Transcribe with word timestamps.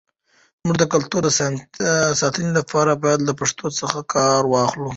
زموږ 0.61 0.77
د 0.79 0.83
کلتور 0.93 1.21
د 1.25 1.29
ساتنې 2.21 2.51
لپاره، 2.59 2.99
باید 3.03 3.19
له 3.27 3.33
پښتو 3.39 3.65
څخه 3.79 3.99
کار 4.13 4.41
واخلو. 4.53 4.89